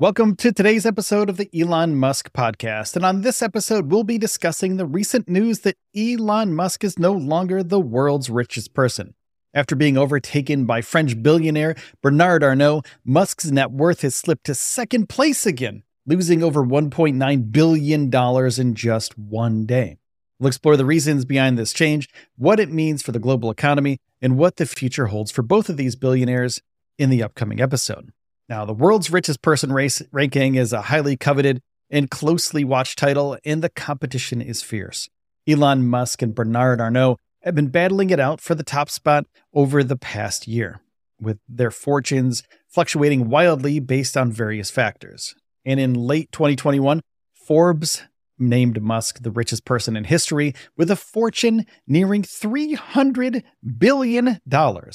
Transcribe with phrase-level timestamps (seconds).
[0.00, 2.96] Welcome to today's episode of the Elon Musk podcast.
[2.96, 7.12] And on this episode, we'll be discussing the recent news that Elon Musk is no
[7.12, 9.12] longer the world's richest person.
[9.52, 15.10] After being overtaken by French billionaire Bernard Arnault, Musk's net worth has slipped to second
[15.10, 19.98] place again, losing over $1.9 billion in just one day.
[20.38, 24.38] We'll explore the reasons behind this change, what it means for the global economy, and
[24.38, 26.62] what the future holds for both of these billionaires
[26.98, 28.12] in the upcoming episode.
[28.50, 33.38] Now, the world's richest person race ranking is a highly coveted and closely watched title,
[33.44, 35.08] and the competition is fierce.
[35.46, 39.84] Elon Musk and Bernard Arnault have been battling it out for the top spot over
[39.84, 40.80] the past year,
[41.20, 45.36] with their fortunes fluctuating wildly based on various factors.
[45.64, 48.02] And in late 2021, Forbes
[48.40, 53.42] named Musk the richest person in history with a fortune nearing $300
[53.78, 54.40] billion.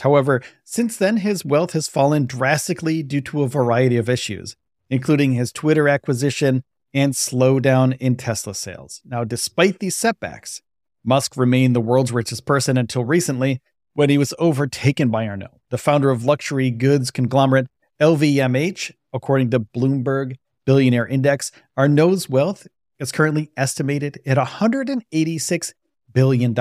[0.00, 4.56] However, since then, his wealth has fallen drastically due to a variety of issues,
[4.88, 9.00] including his Twitter acquisition and slowdown in Tesla sales.
[9.04, 10.60] Now, despite these setbacks,
[11.04, 13.60] Musk remained the world's richest person until recently
[13.94, 17.66] when he was overtaken by Arnault, the founder of luxury goods conglomerate
[18.00, 21.50] LVMH, according to Bloomberg Billionaire Index.
[21.76, 22.66] Arnault's wealth
[23.00, 25.72] is currently estimated at $186
[26.12, 26.54] billion,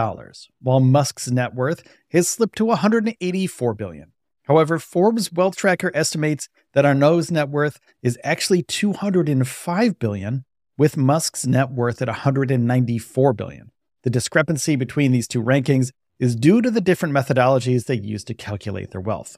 [0.62, 4.12] while Musk's net worth has slipped to 184 billion.
[4.44, 10.46] However, Forbes Wealth Tracker estimates that Arnault's net worth is actually 205 billion,
[10.78, 13.72] with Musk's net worth at 194 billion.
[14.04, 18.34] The discrepancy between these two rankings is due to the different methodologies they use to
[18.34, 19.38] calculate their wealth.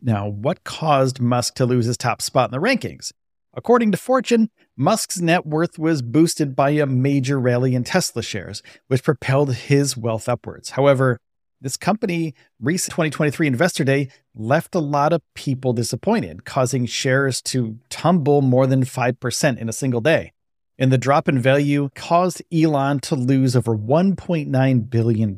[0.00, 3.12] Now, what caused Musk to lose his top spot in the rankings?
[3.58, 8.62] According to Fortune, Musk's net worth was boosted by a major rally in Tesla shares,
[8.86, 10.70] which propelled his wealth upwards.
[10.70, 11.18] However,
[11.60, 17.80] this company recent 2023 investor day left a lot of people disappointed, causing shares to
[17.90, 20.32] tumble more than 5% in a single day.
[20.78, 25.36] And the drop in value caused Elon to lose over $1.9 billion,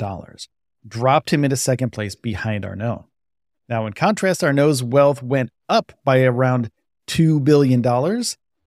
[0.87, 3.07] dropped him into second place behind Arnault.
[3.67, 6.71] Now, in contrast, Arnault's wealth went up by around
[7.07, 7.85] $2 billion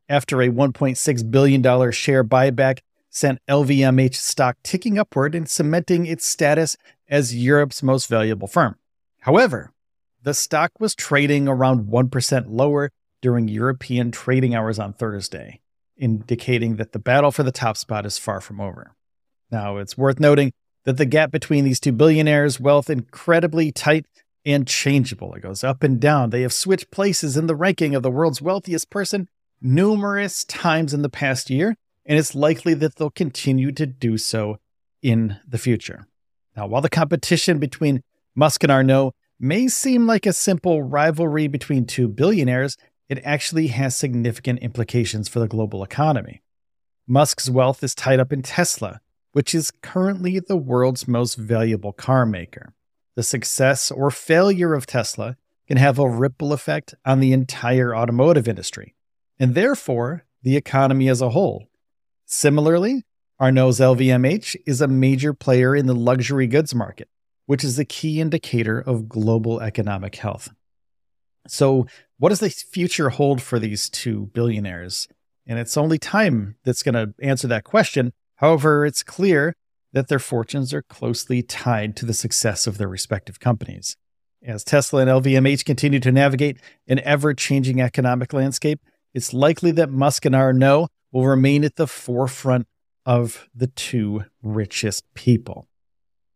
[0.09, 2.79] after a $1.6 billion share buyback
[3.09, 6.75] sent LVMH stock ticking upward and cementing its status
[7.07, 8.75] as Europe's most valuable firm.
[9.19, 9.71] However,
[10.21, 15.61] the stock was trading around 1% lower during European trading hours on Thursday,
[15.97, 18.95] indicating that the battle for the top spot is far from over.
[19.51, 20.51] Now, it's worth noting
[20.85, 24.05] that the gap between these two billionaires' wealth incredibly tight
[24.45, 25.33] and changeable.
[25.33, 26.29] It goes up and down.
[26.29, 29.27] They have switched places in the ranking of the world's wealthiest person
[29.61, 34.57] numerous times in the past year, and it's likely that they'll continue to do so
[35.01, 36.07] in the future.
[36.55, 38.03] Now, while the competition between
[38.35, 42.77] Musk and Arnault may seem like a simple rivalry between two billionaires,
[43.09, 46.41] it actually has significant implications for the global economy.
[47.07, 48.99] Musk's wealth is tied up in Tesla,
[49.31, 52.73] which is currently the world's most valuable car maker
[53.15, 55.37] the success or failure of Tesla
[55.67, 58.95] can have a ripple effect on the entire automotive industry,
[59.39, 61.67] and therefore the economy as a whole.
[62.25, 63.03] Similarly,
[63.39, 67.09] Arnault's LVMH is a major player in the luxury goods market,
[67.45, 70.49] which is a key indicator of global economic health.
[71.47, 71.87] So,
[72.17, 75.07] what does the future hold for these two billionaires?
[75.45, 78.13] And it's only time that's going to answer that question.
[78.35, 79.55] However, it's clear
[79.93, 83.95] that their fortunes are closely tied to the success of their respective companies.
[84.43, 88.81] As Tesla and LVMH continue to navigate an ever changing economic landscape,
[89.13, 92.67] it's likely that Musk and Arnault will remain at the forefront
[93.05, 95.67] of the two richest people.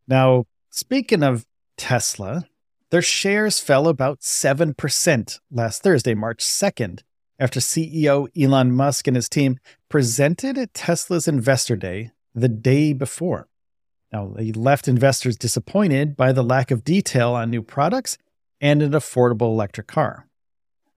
[0.08, 1.46] Now, speaking of
[1.78, 2.46] Tesla,
[2.92, 7.02] their shares fell about 7% last Thursday, March 2nd,
[7.40, 9.58] after CEO Elon Musk and his team
[9.90, 13.48] presented at Tesla's Investor Day the day before.
[14.14, 18.18] Now, they left investors disappointed by the lack of detail on new products
[18.62, 20.28] and an affordable electric car.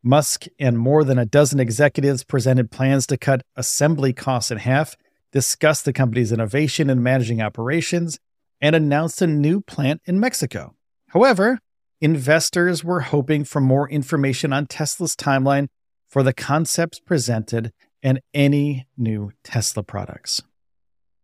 [0.02, 4.96] Musk and more than a dozen executives presented plans to cut assembly costs in half,
[5.32, 8.18] discussed the company's innovation and managing operations,
[8.60, 10.74] and announced a new plant in Mexico.
[11.08, 11.58] However,
[12.00, 15.68] investors were hoping for more information on Tesla's timeline
[16.08, 17.72] for the concepts presented
[18.02, 20.42] and any new Tesla products.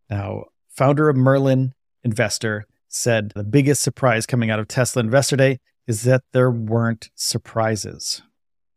[0.08, 1.72] Now, founder of Merlin
[2.04, 7.10] Investor said the biggest surprise coming out of Tesla Investor Day is that there weren't
[7.14, 8.22] surprises.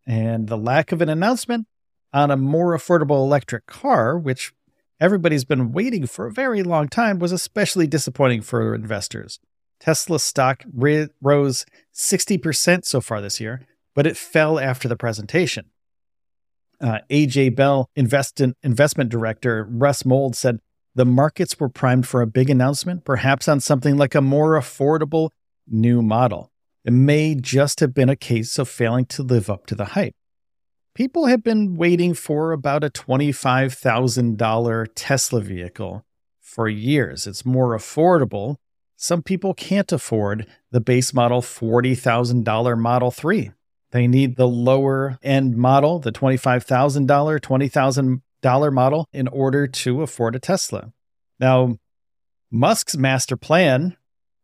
[0.06, 1.68] And the lack of an announcement
[2.14, 4.52] on a more affordable electric car, which
[5.00, 9.40] everybody's been waiting for a very long time, was especially disappointing for investors.
[9.80, 13.66] Tesla stock rose 60% so far this year,
[13.96, 15.70] but it fell after the presentation.
[16.81, 20.60] Uh, AJ Bell investment, investment director Russ Mould said
[20.96, 25.30] the markets were primed for a big announcement, perhaps on something like a more affordable
[25.68, 26.52] new model.
[26.86, 30.14] It may just have been a case of failing to live up to the hype.
[30.96, 36.04] People have been waiting for about a $25,000 Tesla vehicle
[36.42, 37.28] for years.
[37.28, 38.58] It's more affordable.
[38.96, 43.52] Some people can't afford the base model $40,000 Model 3.
[43.92, 50.40] They need the lower end model, the $25,000, $20,000 model, in order to afford a
[50.40, 50.92] Tesla.
[51.40, 51.78] Now,
[52.52, 53.96] Musk's master plan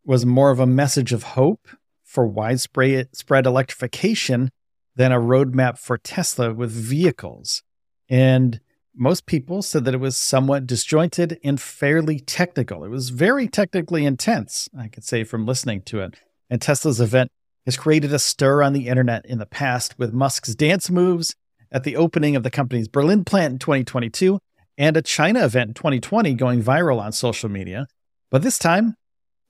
[0.03, 1.67] was more of a message of hope
[2.03, 4.51] for widespread electrification
[4.95, 7.63] than a roadmap for Tesla with vehicles.
[8.07, 8.61] And
[8.95, 12.85] most people said that it was somewhat disjointed and fairly technical.
[12.85, 16.15] It was very technically intense, I could say, from listening to it.
[16.49, 17.29] And Tesla's event
[17.65, 21.35] has created a stir on the internet in the past with Musk's dance moves
[21.71, 24.39] at the opening of the company's Berlin plant in 2022
[24.77, 27.87] and a China event in 2020 going viral on social media.
[28.31, 28.95] But this time,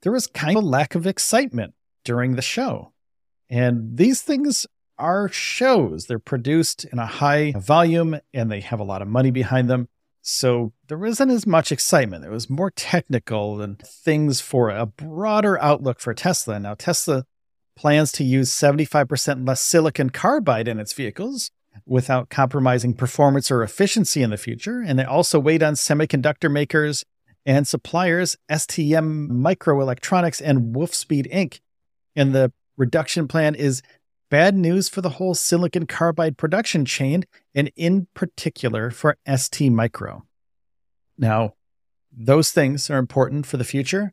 [0.02, 1.74] there was kind of a lack of excitement
[2.04, 2.92] during the show.
[3.48, 4.66] And these things
[4.98, 6.06] are shows.
[6.06, 9.88] They're produced in a high volume and they have a lot of money behind them.
[10.22, 12.24] So there isn't as much excitement.
[12.24, 16.58] It was more technical and things for a broader outlook for Tesla.
[16.58, 17.24] Now, Tesla
[17.76, 21.50] plans to use 75% less silicon carbide in its vehicles
[21.86, 24.82] without compromising performance or efficiency in the future.
[24.82, 27.04] And they also weighed on semiconductor makers
[27.44, 31.60] and suppliers STM Microelectronics and Wolfspeed Inc.
[32.16, 33.82] And the reduction plan is
[34.30, 37.24] bad news for the whole silicon carbide production chain,
[37.54, 40.24] and in particular for ST Micro.
[41.16, 41.54] Now,
[42.12, 44.12] those things are important for the future,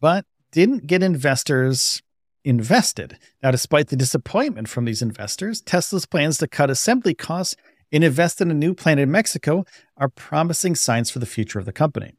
[0.00, 2.02] but didn't get investors
[2.44, 3.18] invested.
[3.42, 7.56] Now, despite the disappointment from these investors, Tesla's plans to cut assembly costs
[7.90, 9.64] and invest in a new plant in Mexico
[9.96, 12.14] are promising signs for the future of the company.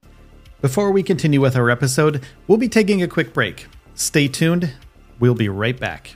[0.62, 3.68] Before we continue with our episode, we'll be taking a quick break.
[3.94, 4.74] Stay tuned,
[5.20, 6.16] we'll be right back.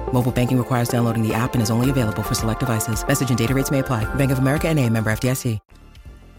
[0.13, 3.05] Mobile banking requires downloading the app and is only available for select devices.
[3.07, 4.05] Message and data rates may apply.
[4.15, 5.59] Bank of America and a member FDIC.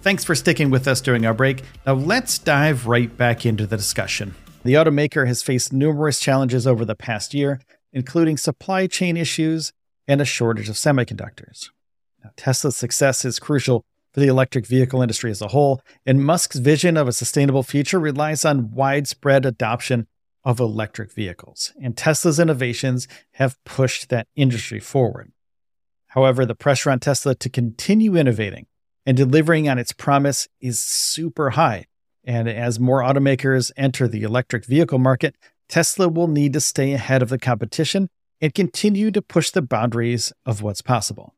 [0.02, 1.62] Thanks for sticking with us during our break.
[1.87, 4.35] Now let's dive right back into the discussion.
[4.64, 7.61] The automaker has faced numerous challenges over the past year,
[7.93, 9.73] including supply chain issues
[10.09, 11.71] and a shortage of semiconductors.
[12.23, 16.59] Now, Tesla's success is crucial for the electric vehicle industry as a whole, and Musk's
[16.59, 20.09] vision of a sustainable future relies on widespread adoption
[20.45, 25.33] of electric vehicles, and Tesla's innovations have pushed that industry forward.
[26.09, 28.67] However, the pressure on Tesla to continue innovating
[29.07, 31.87] and delivering on its promise is super high.
[32.25, 35.37] And as more automakers enter the electric vehicle market,
[35.69, 38.09] Tesla will need to stay ahead of the competition
[38.41, 41.35] and continue to push the boundaries of what's possible.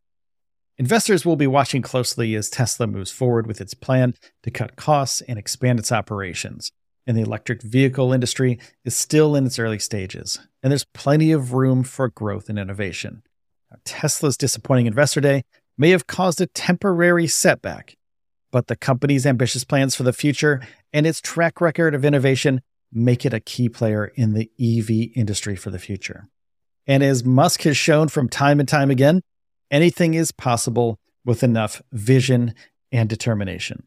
[0.76, 5.20] Investors will be watching closely as Tesla moves forward with its plan to cut costs
[5.20, 6.72] and expand its operations.
[7.06, 11.52] And the electric vehicle industry is still in its early stages, and there's plenty of
[11.52, 13.22] room for growth and innovation.
[13.84, 15.44] Tesla's disappointing investor day
[15.76, 17.96] may have caused a temporary setback,
[18.50, 22.60] but the company's ambitious plans for the future and its track record of innovation
[22.92, 26.28] make it a key player in the EV industry for the future.
[26.86, 29.22] And as Musk has shown from time and time again,
[29.70, 32.54] anything is possible with enough vision
[32.92, 33.84] and determination.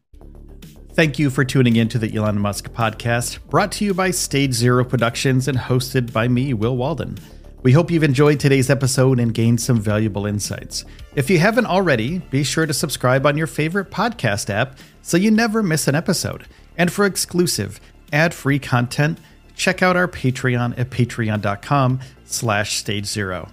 [0.98, 4.52] Thank you for tuning in to the Elon Musk podcast, brought to you by Stage
[4.52, 7.18] Zero Productions and hosted by me, Will Walden.
[7.62, 10.84] We hope you've enjoyed today's episode and gained some valuable insights.
[11.14, 15.30] If you haven't already, be sure to subscribe on your favorite podcast app so you
[15.30, 16.48] never miss an episode.
[16.76, 17.78] And for exclusive,
[18.12, 19.20] ad-free content,
[19.54, 23.48] check out our Patreon at patreon.com slash stage zero.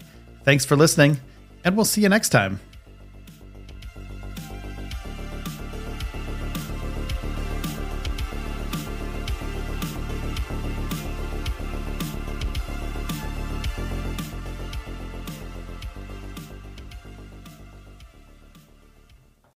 [0.45, 1.19] Thanks for listening,
[1.63, 2.59] and we'll see you next time.